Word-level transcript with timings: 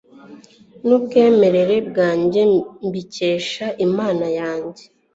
n'ubwemarare 0.87 1.77
bwanjye 1.89 2.41
mbukesha 2.85 3.65
imana 3.85 4.25
yanjye 4.39 4.83